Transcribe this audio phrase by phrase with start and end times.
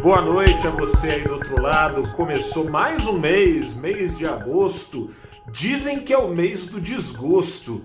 [0.00, 2.12] Boa noite a você aí do outro lado.
[2.12, 5.10] Começou mais um mês, mês de agosto.
[5.50, 7.82] Dizem que é o mês do desgosto.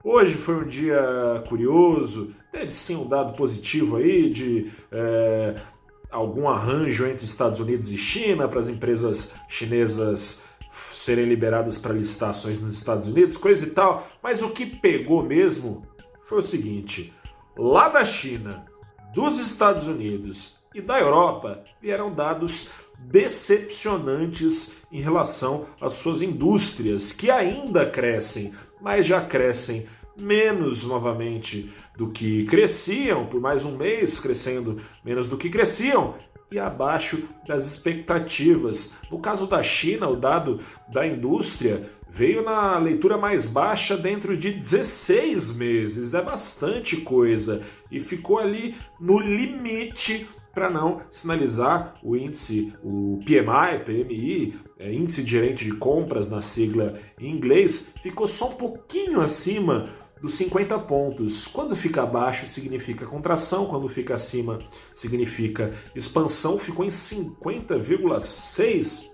[0.03, 5.61] Hoje foi um dia curioso, teve sim um dado positivo aí de é,
[6.09, 10.47] algum arranjo entre Estados Unidos e China para as empresas chinesas
[10.93, 15.85] serem liberadas para licitações nos Estados Unidos, coisa e tal, mas o que pegou mesmo
[16.25, 17.13] foi o seguinte:
[17.57, 18.67] lá da China,
[19.13, 27.31] dos Estados Unidos e da Europa vieram dados decepcionantes em relação às suas indústrias, que
[27.31, 29.87] ainda crescem, mas já crescem
[30.21, 36.15] menos novamente do que cresciam, por mais um mês crescendo menos do que cresciam,
[36.51, 38.99] e abaixo das expectativas.
[39.11, 44.53] No caso da China, o dado da indústria veio na leitura mais baixa dentro de
[44.53, 52.73] 16 meses, é bastante coisa, e ficou ali no limite para não sinalizar o índice,
[52.83, 58.49] o PMI, PMI, é, índice de gerente de compras na sigla em inglês, ficou só
[58.49, 59.89] um pouquinho acima
[60.21, 61.47] dos 50 pontos.
[61.47, 64.59] Quando fica abaixo significa contração, quando fica acima
[64.95, 69.13] significa expansão, ficou em 50,6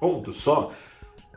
[0.00, 0.72] pontos só.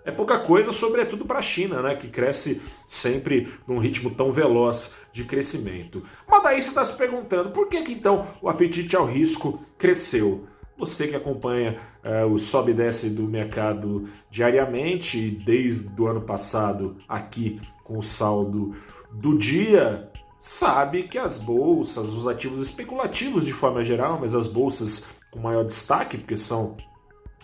[0.09, 4.95] É pouca coisa, sobretudo para a China, né, que cresce sempre num ritmo tão veloz
[5.13, 6.03] de crescimento.
[6.27, 10.47] Mas daí você está se perguntando por que, que então o apetite ao risco cresceu?
[10.79, 16.97] Você que acompanha uh, o sobe e desce do mercado diariamente, desde o ano passado
[17.07, 18.75] aqui com o saldo
[19.11, 20.09] do dia,
[20.39, 25.65] sabe que as bolsas, os ativos especulativos de forma geral, mas as bolsas com maior
[25.65, 26.77] destaque, porque são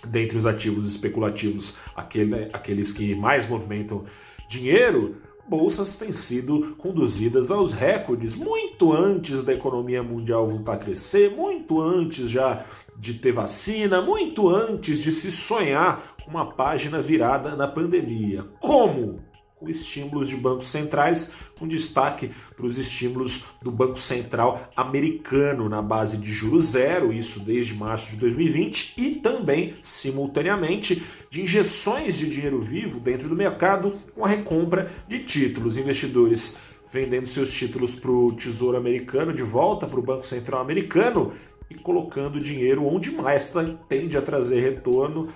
[0.07, 4.05] dentre os ativos especulativos aquele, aqueles que mais movimentam
[4.47, 5.17] dinheiro,
[5.47, 11.79] bolsas têm sido conduzidas aos recordes muito antes da economia mundial voltar a crescer, muito
[11.81, 12.65] antes já
[12.97, 18.43] de ter vacina, muito antes de se sonhar com uma página virada na pandemia.
[18.59, 19.19] Como?
[19.65, 25.81] Com estímulos de bancos centrais, com destaque para os estímulos do Banco Central americano na
[25.81, 32.29] base de juros zero, isso desde março de 2020, e também, simultaneamente, de injeções de
[32.29, 35.77] dinheiro vivo dentro do mercado com a recompra de títulos.
[35.77, 36.59] Investidores
[36.91, 41.33] vendendo seus títulos para o Tesouro Americano de volta para o Banco Central Americano
[41.69, 43.51] e colocando dinheiro onde mais
[43.89, 45.27] tende a trazer retorno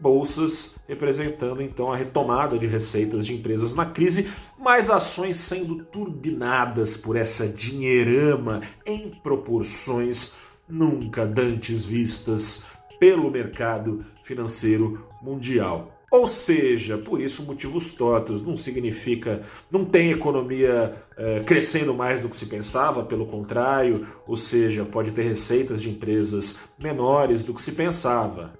[0.00, 6.96] bolsas representando então a retomada de receitas de empresas na crise, mas ações sendo turbinadas
[6.96, 10.36] por essa dinheirama em proporções
[10.68, 12.66] nunca dantes vistas
[12.98, 15.92] pelo mercado financeiro mundial.
[16.10, 22.28] Ou seja, por isso motivos tortos, não significa, não tem economia é, crescendo mais do
[22.28, 27.60] que se pensava, pelo contrário, ou seja, pode ter receitas de empresas menores do que
[27.60, 28.52] se pensava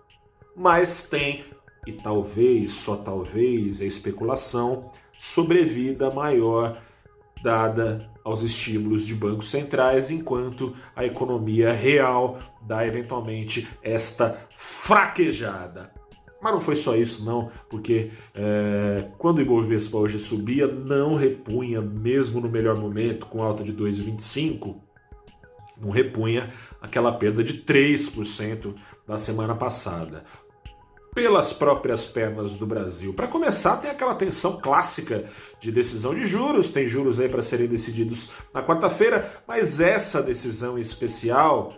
[0.57, 1.45] mas tem,
[1.87, 6.81] e talvez, só talvez, a especulação, sobrevida maior
[7.43, 15.93] dada aos estímulos de bancos centrais, enquanto a economia real dá eventualmente esta fraquejada.
[16.41, 21.81] Mas não foi só isso, não, porque é, quando o Ibovespa hoje subia, não repunha,
[21.81, 24.77] mesmo no melhor momento, com alta de 2,25,
[25.81, 26.51] não repunha
[26.81, 28.75] aquela perda de 3%
[29.07, 30.25] da semana passada.
[31.17, 33.15] Pelas próprias pernas do Brasil.
[33.15, 35.25] Para começar, tem aquela tensão clássica
[35.59, 40.79] de decisão de juros, tem juros aí para serem decididos na quarta-feira, mas essa decisão
[40.79, 41.73] especial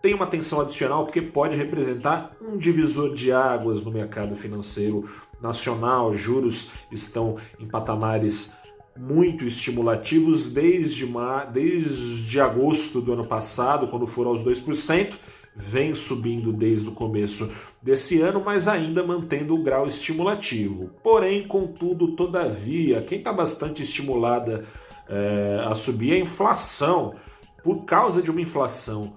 [0.00, 5.10] tem uma tensão adicional porque pode representar um divisor de águas no mercado financeiro
[5.42, 6.14] nacional.
[6.14, 8.56] Juros estão em patamares
[8.96, 11.04] muito estimulativos desde,
[11.52, 15.14] desde agosto do ano passado, quando foram aos 2%
[15.54, 20.90] vem subindo desde o começo desse ano, mas ainda mantendo o grau estimulativo.
[21.02, 24.64] Porém, contudo, todavia, quem está bastante estimulada
[25.08, 27.14] é, a subir é a inflação.
[27.62, 29.16] Por causa de uma inflação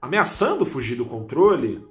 [0.00, 1.84] ameaçando fugir do controle,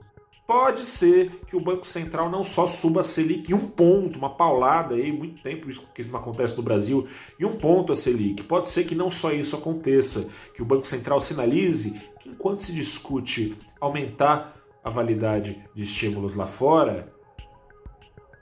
[0.48, 4.96] pode ser que o Banco Central não só suba a Selic um ponto, uma paulada
[4.96, 7.08] aí, muito tempo isso, que isso não acontece no Brasil,
[7.40, 8.42] e um ponto a Selic.
[8.42, 12.74] Pode ser que não só isso aconteça, que o Banco Central sinalize que enquanto se
[12.74, 17.14] discute aumentar a validade de estímulos lá fora,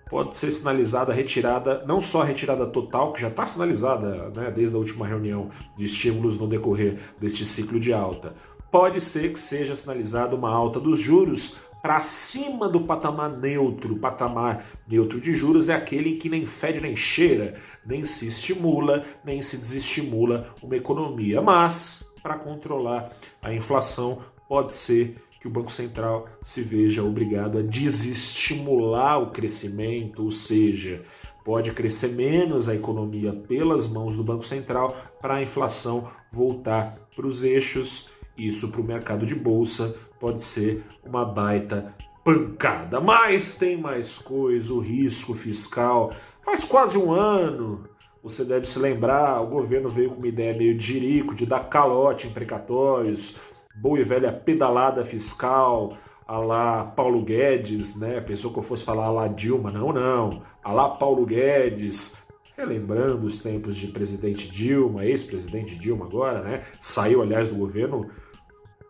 [0.09, 4.51] pode ser sinalizada a retirada, não só a retirada total, que já está sinalizada né,
[4.51, 8.35] desde a última reunião de estímulos no decorrer deste ciclo de alta,
[8.71, 13.93] pode ser que seja sinalizada uma alta dos juros para cima do patamar neutro.
[13.93, 19.05] O patamar neutro de juros é aquele que nem fede nem cheira, nem se estimula,
[19.23, 21.41] nem se desestimula uma economia.
[21.41, 23.09] Mas, para controlar
[23.41, 30.25] a inflação, pode ser que o Banco Central se veja obrigado a desestimular o crescimento,
[30.25, 31.05] ou seja,
[31.45, 37.25] pode crescer menos a economia pelas mãos do Banco Central para a inflação voltar para
[37.25, 38.09] os eixos.
[38.37, 41.95] Isso para o mercado de bolsa pode ser uma baita
[42.25, 42.99] pancada.
[42.99, 46.13] Mas tem mais coisa, o risco fiscal.
[46.43, 47.87] Faz quase um ano,
[48.23, 51.69] você deve se lembrar, o governo veio com uma ideia meio de jirico, de dar
[51.69, 53.39] calote em precatórios,
[53.75, 55.97] boa e velha pedalada fiscal,
[56.27, 58.19] a lá Paulo Guedes, né?
[58.19, 60.41] Pensou que eu fosse falar a lá Dilma, não, não.
[60.63, 62.17] A lá Paulo Guedes,
[62.57, 66.63] relembrando os tempos de presidente Dilma, ex-presidente Dilma agora, né?
[66.79, 68.09] Saiu, aliás, do governo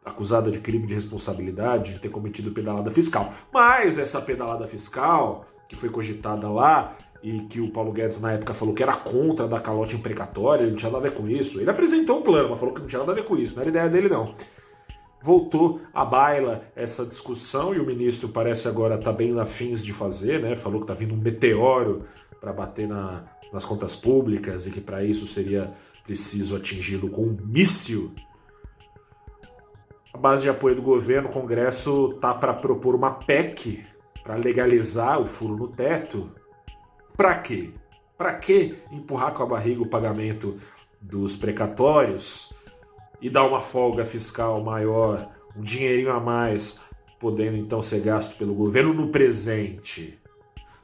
[0.04, 3.32] acusada de crime de responsabilidade, de ter cometido pedalada fiscal.
[3.54, 8.54] Mas essa pedalada fiscal, que foi cogitada lá, e que o Paulo Guedes na época
[8.54, 11.60] falou que era contra da calote imprecatória, ele não tinha nada a ver com isso.
[11.60, 13.62] Ele apresentou um plano, mas falou que não tinha nada a ver com isso, não
[13.62, 14.34] era ideia dele não.
[15.22, 19.92] Voltou à baila essa discussão e o ministro parece agora estar tá bem afins de
[19.92, 20.56] fazer, né?
[20.56, 22.06] Falou que está vindo um meteoro
[22.40, 25.74] para bater na, nas contas públicas e que para isso seria
[26.06, 28.14] preciso atingi-lo com um míssil
[30.18, 33.86] a base de apoio do governo, o Congresso tá para propor uma PEC
[34.24, 36.32] para legalizar o furo no teto.
[37.18, 37.72] Para quê?
[38.16, 40.56] Para que empurrar com a barriga o pagamento
[41.02, 42.54] dos precatórios
[43.20, 45.28] e dar uma folga fiscal maior,
[45.58, 46.84] um dinheirinho a mais,
[47.20, 50.20] podendo então ser gasto pelo governo no presente?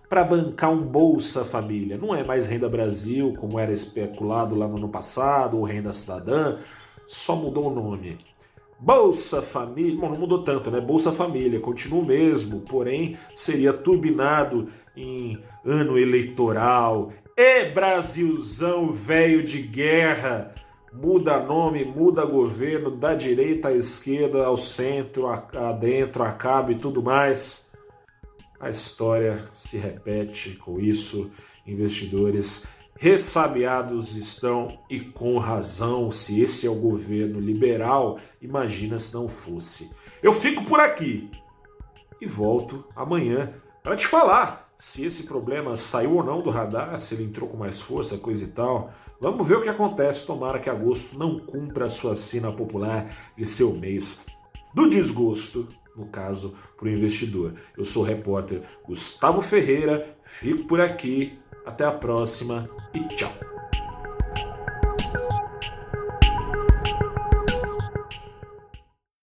[0.09, 1.99] Para bancar um Bolsa Família.
[1.99, 6.57] Não é mais Renda Brasil, como era especulado lá no ano passado, ou Renda Cidadã,
[7.07, 8.17] só mudou o nome.
[8.79, 10.81] Bolsa Família, bom, não mudou tanto, né?
[10.81, 17.11] Bolsa Família continua o mesmo, porém seria turbinado em ano eleitoral.
[17.37, 20.53] E Brasilzão velho de guerra,
[20.91, 27.71] muda nome, muda governo, da direita à esquerda, ao centro, adentro, acaba e tudo mais.
[28.59, 31.31] A história se repete com isso,
[31.65, 32.67] investidores
[33.03, 39.91] Ressabiados estão e com razão, se esse é o governo liberal, imagina se não fosse.
[40.21, 41.29] Eu fico por aqui
[42.21, 47.15] e volto amanhã para te falar se esse problema saiu ou não do radar, se
[47.15, 48.91] ele entrou com mais força, coisa e tal.
[49.17, 50.25] Vamos ver o que acontece.
[50.25, 54.25] Tomara que agosto não cumpra a sua sina popular de seu mês
[54.73, 57.53] do desgosto, no caso, para o investidor.
[57.77, 61.39] Eu sou o repórter Gustavo Ferreira, fico por aqui.
[61.65, 63.52] Até a próxima e tchau!